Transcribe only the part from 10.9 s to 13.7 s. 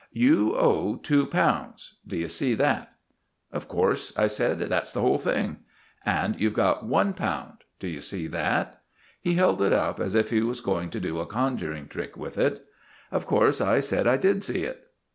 do a conjuring trick with it. Of course